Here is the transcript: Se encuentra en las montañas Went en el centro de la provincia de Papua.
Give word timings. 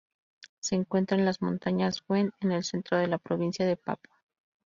Se 0.61 0.73
encuentra 0.73 1.15
en 1.15 1.25
las 1.25 1.43
montañas 1.43 2.03
Went 2.09 2.33
en 2.39 2.51
el 2.53 2.63
centro 2.63 2.97
de 2.97 3.05
la 3.05 3.19
provincia 3.19 3.67
de 3.67 3.77
Papua. 3.77 4.17